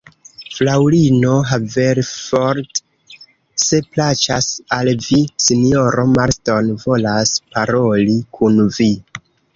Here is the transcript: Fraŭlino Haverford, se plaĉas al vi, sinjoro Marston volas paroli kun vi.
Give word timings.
Fraŭlino 0.53 1.33
Haverford, 1.49 2.81
se 3.65 3.81
plaĉas 3.97 4.49
al 4.79 4.91
vi, 5.09 5.19
sinjoro 5.49 6.07
Marston 6.17 6.73
volas 6.87 7.35
paroli 7.57 8.21
kun 8.41 8.61
vi. 8.81 8.93